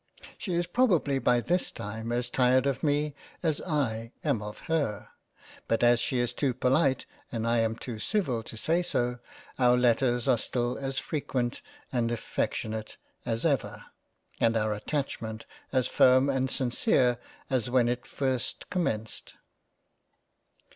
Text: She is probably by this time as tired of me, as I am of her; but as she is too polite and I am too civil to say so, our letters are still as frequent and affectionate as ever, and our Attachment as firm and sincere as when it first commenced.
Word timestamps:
She 0.39 0.55
is 0.55 0.65
probably 0.65 1.19
by 1.19 1.41
this 1.41 1.69
time 1.69 2.11
as 2.11 2.27
tired 2.27 2.65
of 2.65 2.81
me, 2.81 3.13
as 3.43 3.61
I 3.61 4.13
am 4.23 4.41
of 4.41 4.57
her; 4.61 5.09
but 5.67 5.83
as 5.83 5.99
she 5.99 6.17
is 6.17 6.33
too 6.33 6.55
polite 6.55 7.05
and 7.31 7.45
I 7.45 7.59
am 7.59 7.75
too 7.75 7.99
civil 7.99 8.41
to 8.41 8.57
say 8.57 8.81
so, 8.81 9.19
our 9.59 9.77
letters 9.77 10.27
are 10.27 10.39
still 10.39 10.75
as 10.79 10.97
frequent 10.97 11.61
and 11.91 12.09
affectionate 12.11 12.97
as 13.27 13.45
ever, 13.45 13.85
and 14.39 14.57
our 14.57 14.73
Attachment 14.73 15.45
as 15.71 15.85
firm 15.85 16.31
and 16.31 16.49
sincere 16.49 17.19
as 17.51 17.69
when 17.69 17.87
it 17.87 18.07
first 18.07 18.71
commenced. 18.71 19.35